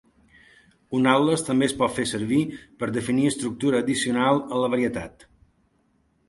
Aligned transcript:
Un 0.99 1.09
atles 1.11 1.43
també 1.49 1.67
es 1.71 1.75
pot 1.81 1.93
fer 1.97 2.05
servir 2.11 2.39
per 2.79 2.89
definir 2.97 3.27
estructura 3.33 3.83
addicional 3.85 4.43
en 4.49 4.57
la 4.65 4.73
varietat. 4.77 5.29